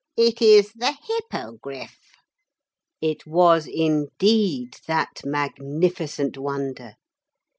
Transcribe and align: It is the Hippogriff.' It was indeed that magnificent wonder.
It 0.17 0.41
is 0.41 0.73
the 0.73 0.97
Hippogriff.' 1.07 1.99
It 3.01 3.27
was 3.27 3.67
indeed 3.67 4.77
that 4.87 5.19
magnificent 5.23 6.39
wonder. 6.39 6.95